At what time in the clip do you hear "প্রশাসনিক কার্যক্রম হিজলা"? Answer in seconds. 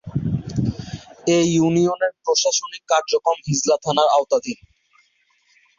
2.23-3.75